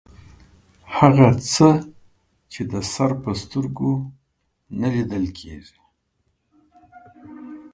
هغه 0.97 1.29
څه 1.51 1.69
چې 2.51 2.61
د 2.71 2.73
سر 2.93 3.11
په 3.23 3.31
سترګو 3.41 3.91
نه 4.79 4.87
لیدل 4.95 5.25
کیږي 5.37 5.79